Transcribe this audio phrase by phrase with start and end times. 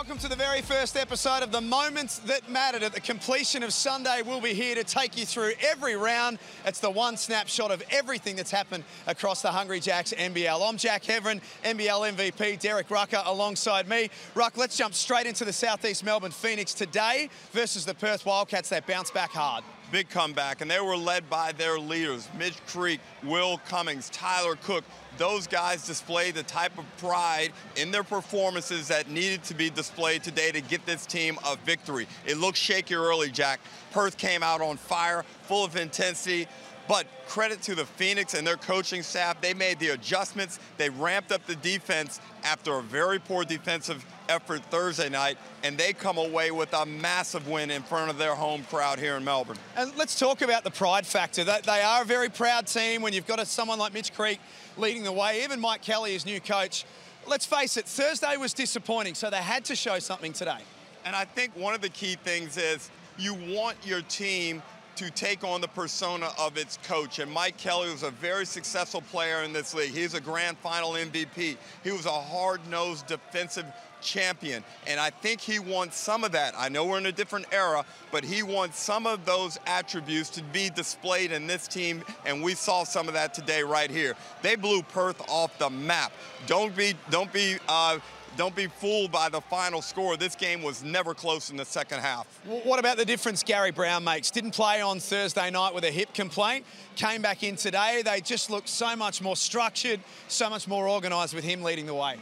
[0.00, 2.82] Welcome to the very first episode of The Moments That Mattered.
[2.82, 6.38] At the completion of Sunday, we'll be here to take you through every round.
[6.64, 10.66] It's the one snapshot of everything that's happened across the Hungry Jacks NBL.
[10.66, 14.08] I'm Jack Heverin, NBL MVP, Derek Rucker alongside me.
[14.34, 18.70] Ruck, let's jump straight into the Southeast Melbourne Phoenix today versus the Perth Wildcats.
[18.70, 23.00] They bounce back hard big comeback, and they were led by their leaders, Mitch Creek,
[23.24, 24.84] Will Cummings, Tyler Cook.
[25.18, 30.22] Those guys displayed the type of pride in their performances that needed to be displayed
[30.22, 32.06] today to get this team a victory.
[32.26, 33.60] It looked shaky early, Jack.
[33.92, 36.46] Perth came out on fire, full of intensity.
[36.88, 39.40] But credit to the Phoenix and their coaching staff.
[39.40, 40.58] They made the adjustments.
[40.76, 45.92] They ramped up the defense after a very poor defensive effort Thursday night, and they
[45.92, 49.58] come away with a massive win in front of their home crowd here in Melbourne.
[49.76, 51.44] And let's talk about the pride factor.
[51.44, 54.40] They are a very proud team when you've got someone like Mitch Creek
[54.78, 56.84] leading the way, even Mike Kelly, as new coach.
[57.26, 60.60] Let's face it, Thursday was disappointing, so they had to show something today.
[61.04, 64.62] And I think one of the key things is you want your team
[64.96, 67.20] to take on the persona of its coach.
[67.20, 69.92] And Mike Kelly was a very successful player in this league.
[69.92, 71.56] He's a grand final MVP.
[71.84, 73.64] He was a hard-nosed defensive
[74.00, 74.64] champion.
[74.86, 76.54] And I think he wants some of that.
[76.56, 80.42] I know we're in a different era, but he wants some of those attributes to
[80.42, 84.14] be displayed in this team, and we saw some of that today right here.
[84.42, 86.12] They blew Perth off the map.
[86.46, 87.98] Don't be, don't be uh,
[88.36, 90.16] don't be fooled by the final score.
[90.16, 92.26] This game was never close in the second half.
[92.44, 94.30] What about the difference Gary Browne makes?
[94.30, 96.64] Didn't play on Thursday night with a hip complaint,
[96.96, 98.02] came back in today.
[98.04, 101.94] They just look so much more structured, so much more organised with him leading the
[101.94, 102.16] way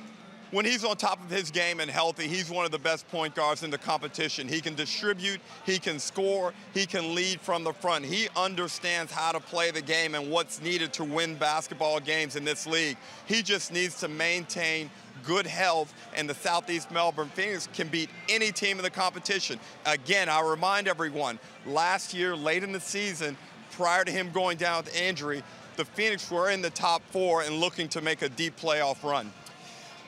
[0.50, 3.34] when he's on top of his game and healthy, he's one of the best point
[3.34, 4.48] guards in the competition.
[4.48, 8.04] He can distribute, he can score, he can lead from the front.
[8.04, 12.44] He understands how to play the game and what's needed to win basketball games in
[12.44, 12.96] this league.
[13.26, 14.90] He just needs to maintain
[15.24, 19.58] good health, and the Southeast Melbourne Phoenix can beat any team in the competition.
[19.84, 23.36] Again, I remind everyone, last year, late in the season,
[23.72, 25.42] prior to him going down with injury,
[25.76, 29.32] the Phoenix were in the top four and looking to make a deep playoff run.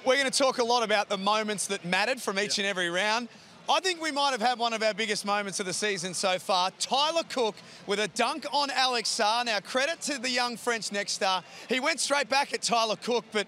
[0.06, 2.64] We're going to talk a lot about the moments that mattered from each yeah.
[2.64, 3.28] and every round.
[3.68, 6.38] I think we might have had one of our biggest moments of the season so
[6.38, 6.70] far.
[6.78, 7.54] Tyler Cook
[7.86, 9.44] with a dunk on Alex Sarr.
[9.44, 11.44] Now, credit to the young French next star.
[11.68, 13.46] He went straight back at Tyler Cook, but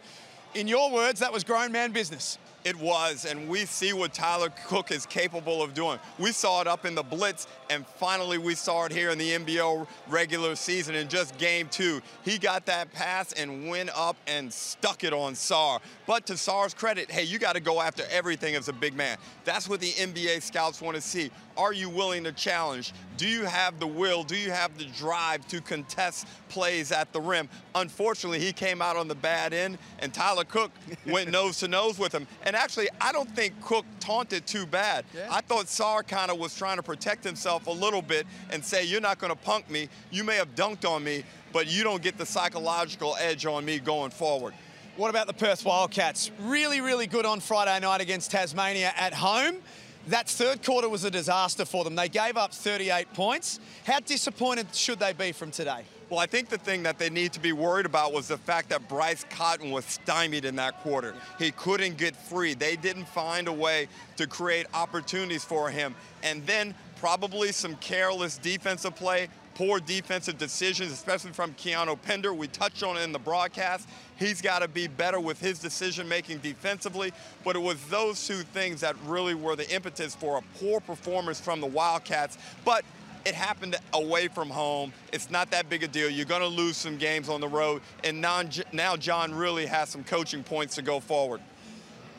[0.55, 2.37] in your words, that was grown man business.
[2.65, 5.99] It was, and we see what Tyler Cook is capable of doing.
[6.19, 9.31] We saw it up in the Blitz, and finally we saw it here in the
[9.31, 12.01] NBL regular season in just game two.
[12.25, 15.81] He got that pass and went up and stuck it on Sarr.
[16.07, 19.19] But to Sarr's credit, hey, you got to go after everything as a big man.
[19.45, 21.33] That's what the NBA scouts want to see.
[21.57, 22.93] Are you willing to challenge?
[23.17, 24.25] Do you have the will?
[24.25, 27.49] Do you have the drive to contest plays at the rim?
[27.75, 30.71] Unfortunately, he came out on the bad end, and Tyler Cook
[31.07, 32.27] went nose to nose with him.
[32.45, 35.05] And actually, I don't think Cook taunted too bad.
[35.15, 35.29] Yeah.
[35.31, 38.85] I thought Sarr kind of was trying to protect himself a little bit and say,
[38.85, 39.89] you're not going to punk me.
[40.11, 43.79] You may have dunked on me, but you don't get the psychological edge on me
[43.79, 44.55] going forward.
[44.97, 46.31] What about the Perth Wildcats?
[46.41, 49.57] Really, really good on Friday night against Tasmania at home.
[50.09, 51.95] That third quarter was a disaster for them.
[51.95, 53.61] They gave up 38 points.
[53.87, 55.85] How disappointed should they be from today?
[56.11, 58.69] Well, I think the thing that they need to be worried about was the fact
[58.71, 61.15] that Bryce Cotton was stymied in that quarter.
[61.39, 62.53] He couldn't get free.
[62.53, 65.95] They didn't find a way to create opportunities for him.
[66.23, 72.33] And then probably some careless defensive play poor defensive decisions, especially from Keanu Pinder.
[72.33, 73.89] We touched on it in the broadcast.
[74.19, 77.13] He's got to be better with his decision making defensively.
[77.45, 81.41] But it was those two things that really were the impetus for a poor performance
[81.41, 82.39] from the Wildcats.
[82.65, 82.85] But
[83.25, 84.93] it happened away from home.
[85.13, 86.11] It's not that big a deal.
[86.11, 87.83] You're going to lose some games on the road.
[88.03, 91.41] And now, John Rillie has some coaching points to go forward.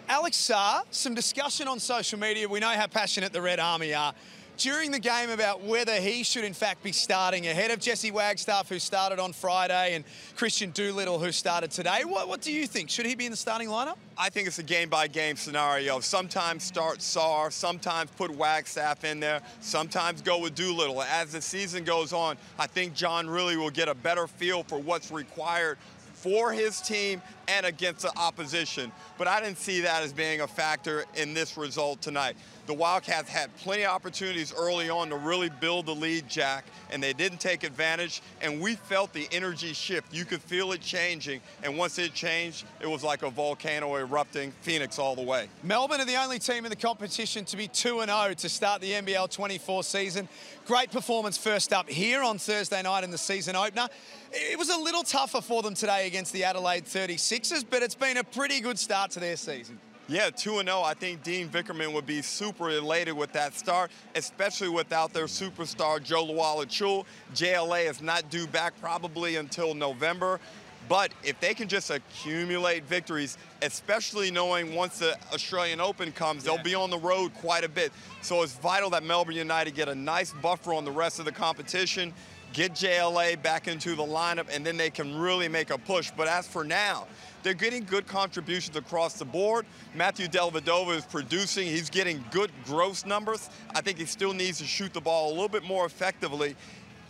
[0.07, 2.47] Alex Sarr, some discussion on social media.
[2.47, 4.13] We know how passionate the Red Army are
[4.58, 8.69] during the game about whether he should in fact be starting ahead of Jesse Wagstaff,
[8.69, 10.04] who started on Friday, and
[10.38, 12.01] Kristian Doolittle, who started today.
[12.06, 12.89] What, what do you think?
[12.89, 13.98] Should he be in the starting lineup?
[14.18, 16.00] I think it's a game-by-game scenario.
[16.00, 21.01] Sometimes start Sarr, sometimes put Wagstaff in there, sometimes go with Doolittle.
[21.04, 24.80] As the season goes on, I think John Rillie will get a better feel for
[24.80, 25.77] what's required
[26.24, 28.94] for his team and against the opposition.
[29.18, 32.38] But I didn't see that as being a factor in this result tonight.
[32.66, 37.04] The Wildcats had plenty of opportunities early on to really build the lead, Jack, and
[37.04, 38.22] they didn't take advantage.
[38.42, 40.14] And we felt the energy shift.
[40.14, 41.42] You could feel it changing.
[41.62, 45.50] And once it changed, it was like a volcano erupting, Phoenix all the way.
[45.62, 49.30] Melbourne are the only team in the competition to be 2-0 to start the NBL
[49.30, 50.30] 24 season.
[50.66, 53.90] Great performance first up here on Thursday night in the season opener.
[54.31, 58.18] It was a little tougher for them today against the Adelaide 36ers, but it's been
[58.18, 59.80] a pretty good start to their season.
[60.07, 60.81] Yeah, 2 0.
[60.83, 66.04] I think Dean Vickerman would be super elated with that start, especially without their superstar
[66.04, 67.06] Jo Lual-Acuil.
[67.33, 70.39] JLA is not due back probably until November.
[70.88, 76.54] But if they can just accumulate victories, especially knowing once the Australian Open comes, yeah.
[76.54, 77.92] they'll be on the road quite a bit.
[78.21, 81.31] So it's vital that Melbourne United get a nice buffer on the rest of the
[81.31, 82.13] competition,
[82.53, 86.11] get JLA back into the lineup, and then they can really make a push.
[86.15, 87.07] But as for now,
[87.41, 89.65] they're getting good contributions across the board.
[89.94, 91.67] Matthew Dellavedova is producing.
[91.67, 93.50] He's getting good gross numbers.
[93.75, 96.55] I think he still needs to shoot the ball a little bit more effectively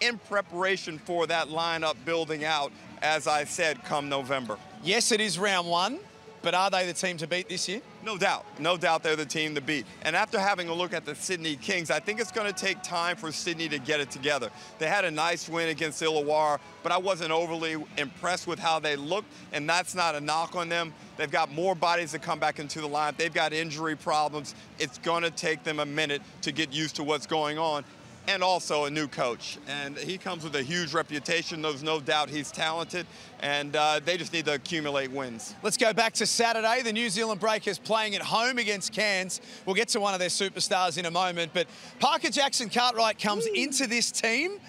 [0.02, 4.58] in preparation for that lineup building out, as I said, come November.
[4.84, 6.00] Yes, it is round one.
[6.44, 7.82] But are they the team to beat this year?
[8.04, 8.46] No doubt.
[8.60, 9.86] No doubt they're the team to beat.
[10.02, 12.84] And after having a look at the Sydney Kings, I think it's going to take
[12.84, 14.50] time for Sydney to get it together.
[14.78, 18.98] They had a nice win against Illawarra, but I wasn't overly impressed with how they
[18.98, 20.94] looked, and that's not a knock on them.
[21.16, 23.14] They've got more bodies to come back into the line.
[23.18, 24.54] They've got injury problems.
[24.80, 27.86] It's going to take them a minute to get used to what's going on
[28.28, 29.58] and also a new coach.
[29.68, 31.62] And he comes with a huge reputation.
[31.62, 33.06] There's no doubt he's talented,
[33.42, 35.56] and uh, they just need to accumulate wins.
[35.64, 36.82] Let's go back to Saturday.
[36.82, 39.42] The New Zealand Breakers playing at home against Cairns.
[39.66, 41.68] We'll get to one of their superstars in a moment, but
[42.00, 43.54] Parker Jackson Cartwright comes Ooh.
[43.54, 44.60] into this team.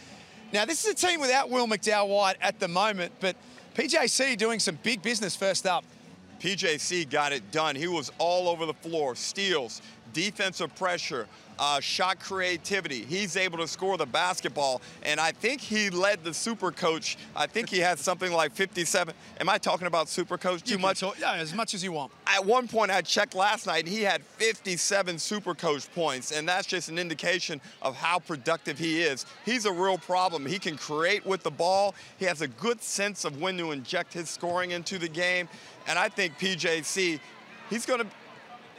[0.52, 3.36] Now, this is a team without Will McDowell White at the moment, but
[3.74, 5.84] PJC doing some big business first up.
[6.40, 7.74] PJC got it done.
[7.74, 9.80] He was all over the floor, steals,
[10.14, 11.26] defensive pressure,
[11.58, 13.04] uh, shot creativity.
[13.04, 17.16] He's able to score the basketball, and I think he led the super coach.
[17.36, 19.14] I think he had something like 57.
[19.40, 21.00] Am I talking about super coach too much?
[21.00, 22.12] Talk, yeah, as much as you want.
[22.26, 26.48] At one point, I checked last night, and he had 57 super coach points, and
[26.48, 29.26] that's just an indication of how productive he is.
[29.44, 30.46] He's a real problem.
[30.46, 31.94] He can create with the ball.
[32.18, 35.48] He has a good sense of when to inject his scoring into the game,
[35.86, 37.20] and I think PJC,
[37.70, 38.06] he's going to.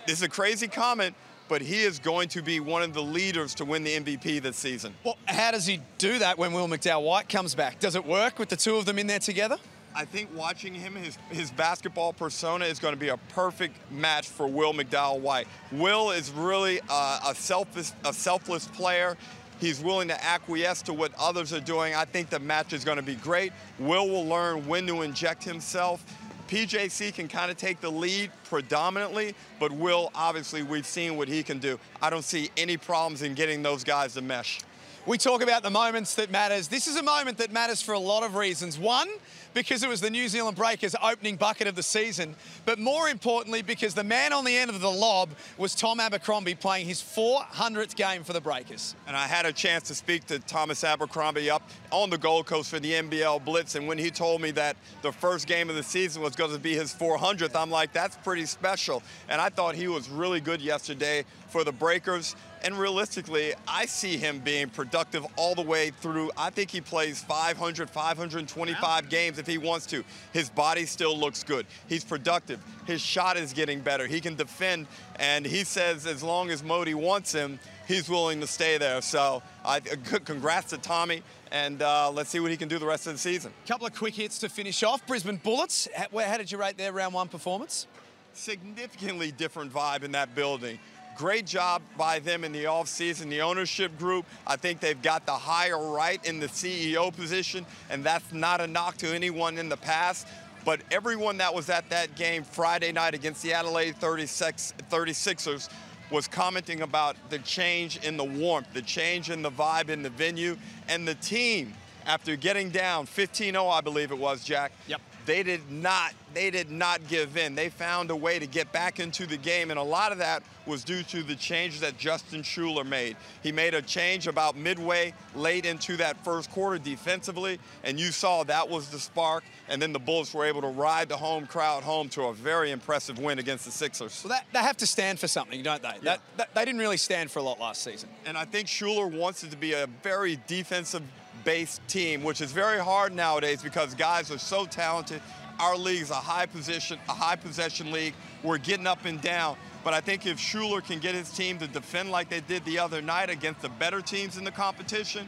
[0.06, 1.16] This is a crazy comment,
[1.48, 4.58] but he is going to be one of the leaders to win the MVP this
[4.58, 4.94] season.
[5.04, 7.80] Well, how does he do that when Will McDowell White comes back?
[7.80, 9.58] Does it work with the two of them in there together?
[9.98, 14.28] I think watching him, his, his basketball persona is going to be a perfect match
[14.28, 15.48] for Will McDowell White.
[15.72, 19.16] Will is really uh, a, selfish, a selfless player.
[19.62, 21.96] He's willing to acquiesce to what others are doing.
[21.96, 23.54] I think the match is going to be great.
[23.80, 26.04] Will will learn when to inject himself
[26.48, 31.44] PJC can kind of take the lead predominantly, but Will, obviously, we've seen what he
[31.44, 31.80] can do.
[32.02, 34.60] I don't see any problems in getting those guys to mesh.
[35.08, 36.68] We talk about the moments that matters.
[36.68, 38.80] This is a moment that matters for a lot of reasons.
[38.80, 39.08] One,
[39.54, 42.36] because it was the New Zealand Breakers opening bucket of the season,
[42.66, 45.30] but more importantly because the man on the end of the lob
[45.60, 48.96] was Tom Abercrombie playing his 400th game for the Breakers.
[49.08, 51.62] And I had a chance to speak to Thomas Abercrombie up
[51.92, 55.12] on the Gold Coast for the NBL Blitz, and when he told me that the
[55.12, 58.48] first game of the season was going to be his 400th, I'm like, that's pretty
[58.48, 59.04] special.
[59.30, 62.36] And I thought he was really good yesterday for the Breakers.
[62.66, 66.32] And realistically, I see him being productive all the way through.
[66.36, 70.04] I think he plays 500, 525 games if he wants to.
[70.34, 71.68] His body still looks good.
[71.88, 72.60] He's productive.
[72.88, 74.08] His shot is getting better.
[74.08, 74.88] He can defend.
[75.18, 79.00] And he says as long as Mody wants him, he's willing to stay there.
[79.04, 81.22] So I, congrats to Tommy.
[81.52, 83.54] And uh, let's see what he can do the rest of the season.
[83.68, 85.06] Couple of quick hits to finish off.
[85.06, 87.86] Brisbane Bullets, how, how did you rate their round one performance?
[88.34, 90.80] Significantly different vibe in that building.
[91.18, 93.30] Great job by them in the offseason.
[93.30, 98.04] The ownership group, I think they've got the higher right in the CEO position, and
[98.04, 100.28] that's not a knock to anyone in the past.
[100.66, 105.70] But everyone that was at that game Friday night against the Adelaide 36, 36ers
[106.12, 110.10] was commenting about the change in the warmth, the change in the vibe in the
[110.10, 110.58] venue,
[110.90, 111.74] and the team,
[112.06, 114.72] after getting down 15-0, I believe it was, Jack.
[114.88, 115.02] Yep.
[115.26, 117.56] They did not they did not give in.
[117.56, 120.44] They found a way to get back into the game, and a lot of that
[120.68, 123.16] was due to the changes that Justin Schueller made.
[123.42, 128.44] He made a change about midway, late into that first quarter defensively, and you saw
[128.44, 131.84] that was the spark, and then the Bulls were able to ride the home crowd
[131.84, 134.22] home to a very impressive win against the Sixers.
[134.22, 135.88] Well, that, they have to stand for something, don't they?
[135.88, 136.02] Yeah.
[136.02, 138.10] That, that, they didn't really stand for a lot last season.
[138.26, 141.04] And I think Schueller wants it to be a very defensive
[141.46, 145.22] based team, which is very hard nowadays because guys are so talented
[145.60, 148.14] our league is a high position, a high possession league.
[148.44, 149.58] We're getting up and down.
[149.84, 152.80] But I think if Schueller can get his team to defend like they did the
[152.80, 155.28] other night against the better teams in the competition,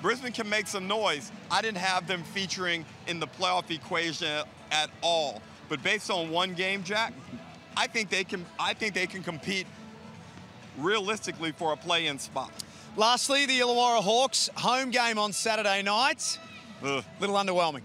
[0.00, 1.30] Brisbane can make some noise.
[1.50, 5.42] I didn't have them featuring in the playoff equation at all.
[5.68, 7.12] But based on one game, Jack,
[7.76, 9.66] I think they can I think they can compete
[10.78, 12.52] realistically for a play-in spot.
[12.96, 16.38] Lastly, the Illawarra Hawks home game on Saturday night.
[16.82, 17.04] Ugh.
[17.20, 17.82] Little underwhelming.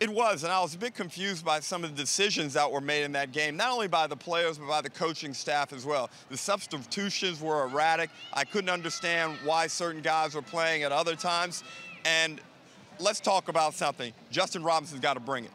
[0.00, 2.82] It was, and I was a bit confused by some of the decisions that were
[2.82, 5.86] made in that game, not only by the players, but by the coaching staff as
[5.86, 6.10] well.
[6.28, 8.10] The substitutions were erratic.
[8.34, 11.64] I couldn't understand why certain guys were playing at other times.
[12.04, 12.38] And
[12.98, 14.12] let's talk about something.
[14.30, 15.52] Justin Robinson's got to bring it.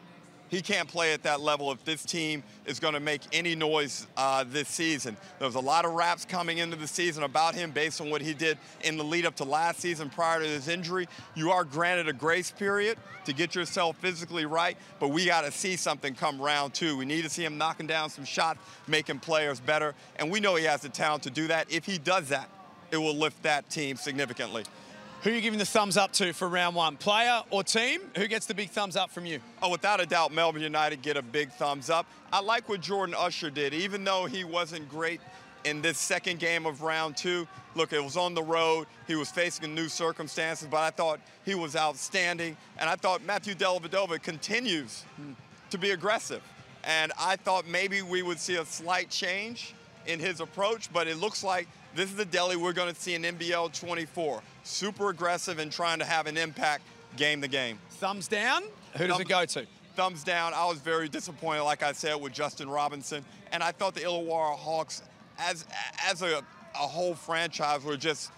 [0.50, 4.08] He can't play at that level if this team is going to make any noise
[4.16, 5.16] uh, this season.
[5.38, 8.20] There was a lot of raps coming into the season about him based on what
[8.20, 11.06] he did in the lead up to last season prior to his injury.
[11.36, 15.52] You are granted a grace period to get yourself physically right, but we got to
[15.52, 16.96] see something come round two.
[16.96, 20.56] We need to see him knocking down some shots, making players better, and we know
[20.56, 21.70] he has the talent to do that.
[21.70, 22.48] If he does that,
[22.90, 24.64] it will lift that team significantly.
[25.22, 26.96] Who are you giving the thumbs up to for round one?
[26.96, 28.00] Player or team?
[28.16, 29.40] Who gets the big thumbs up from you?
[29.60, 32.06] Oh, without a doubt, Melbourne United get a big thumbs up.
[32.32, 35.20] I like what Jordan Usher did, even though he wasn't great
[35.64, 37.46] in this second game of round two.
[37.74, 38.86] Look, it was on the road.
[39.06, 42.56] He was facing new circumstances, but I thought he was outstanding.
[42.78, 45.04] And I thought Matthew Dellavedova continues
[45.68, 46.42] to be aggressive.
[46.84, 49.74] And I thought maybe we would see a slight change
[50.06, 53.14] in his approach, but it looks like this is the Delly we're going to see
[53.14, 56.82] in NBL 24 super aggressive and trying to have an impact
[57.16, 57.78] game to game.
[57.90, 58.62] Thumbs down?
[58.96, 59.66] Who does it go to?
[59.96, 60.54] Thumbs down.
[60.54, 63.24] I was very disappointed, like I said, with Justin Robinson.
[63.52, 65.02] And I thought the Illawarra Hawks,
[65.38, 65.66] as,
[66.06, 66.42] as a,
[66.74, 68.30] a whole franchise, were just,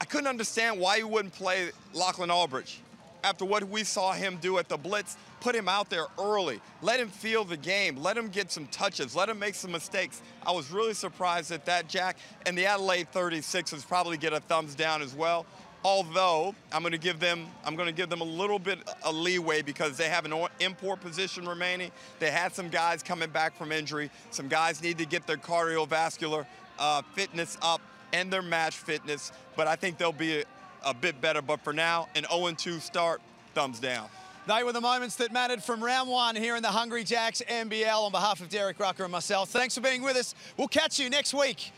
[0.00, 2.76] I couldn't understand why you wouldn't play Lachlan Olbrich.
[3.26, 6.60] After what we saw him do at the Blitz, put him out there early.
[6.80, 7.96] Let him feel the game.
[7.96, 9.16] Let him get some touches.
[9.16, 10.22] Let him make some mistakes.
[10.46, 12.18] I was really surprised at that, Jack.
[12.46, 15.44] And the Adelaide 36ers probably get a thumbs down as well
[15.84, 19.14] although I'm going to give them I'm going to give them a little bit of
[19.14, 21.92] leeway because they have an import position remaining.
[22.18, 24.10] They had some guys coming back from injury.
[24.30, 26.44] Some guys need to get their cardiovascular
[26.80, 27.80] uh, fitness up
[28.12, 30.44] and their match fitness, but I think they'll be
[30.86, 31.42] a bit better.
[31.42, 33.20] But for now, an 0-2 start,
[33.54, 34.08] thumbs down.
[34.46, 37.98] They were the moments that mattered from round one here in the Hungry Jacks NBL
[37.98, 39.50] on behalf of Derek Rucker and myself.
[39.50, 40.36] Thanks for being with us.
[40.56, 41.72] We'll catch you next week